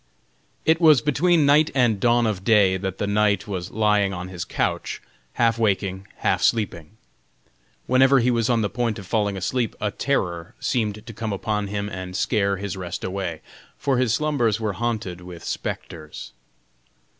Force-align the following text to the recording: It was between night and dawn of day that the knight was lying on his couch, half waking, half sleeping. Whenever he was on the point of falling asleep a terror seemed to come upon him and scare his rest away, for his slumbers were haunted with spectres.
It 0.65 0.81
was 0.81 0.99
between 0.99 1.45
night 1.45 1.69
and 1.75 1.99
dawn 1.99 2.25
of 2.25 2.43
day 2.43 2.75
that 2.75 2.97
the 2.97 3.05
knight 3.05 3.47
was 3.47 3.69
lying 3.69 4.13
on 4.13 4.29
his 4.29 4.45
couch, 4.45 4.99
half 5.33 5.59
waking, 5.59 6.07
half 6.25 6.41
sleeping. 6.41 6.97
Whenever 7.85 8.17
he 8.19 8.31
was 8.31 8.49
on 8.49 8.63
the 8.63 8.67
point 8.71 8.97
of 8.97 9.05
falling 9.05 9.37
asleep 9.37 9.75
a 9.79 9.91
terror 9.91 10.55
seemed 10.59 11.05
to 11.05 11.13
come 11.13 11.31
upon 11.31 11.67
him 11.67 11.87
and 11.87 12.15
scare 12.15 12.57
his 12.57 12.75
rest 12.75 13.03
away, 13.03 13.41
for 13.77 13.99
his 13.99 14.11
slumbers 14.11 14.59
were 14.59 14.73
haunted 14.73 15.21
with 15.21 15.43
spectres. 15.43 16.31